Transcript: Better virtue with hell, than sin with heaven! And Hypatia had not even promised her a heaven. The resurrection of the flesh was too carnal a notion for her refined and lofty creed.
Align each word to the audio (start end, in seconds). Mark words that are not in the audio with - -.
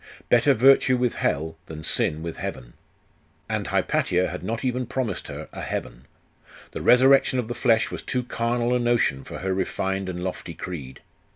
Better 0.29 0.55
virtue 0.55 0.97
with 0.97 1.13
hell, 1.17 1.59
than 1.67 1.83
sin 1.83 2.23
with 2.23 2.37
heaven! 2.37 2.73
And 3.47 3.67
Hypatia 3.67 4.29
had 4.29 4.41
not 4.41 4.65
even 4.65 4.87
promised 4.87 5.27
her 5.27 5.47
a 5.53 5.61
heaven. 5.61 6.07
The 6.71 6.81
resurrection 6.81 7.37
of 7.37 7.47
the 7.47 7.53
flesh 7.53 7.91
was 7.91 8.01
too 8.01 8.23
carnal 8.23 8.73
a 8.75 8.79
notion 8.79 9.23
for 9.23 9.37
her 9.37 9.53
refined 9.53 10.09
and 10.09 10.23
lofty 10.23 10.55
creed. 10.55 11.01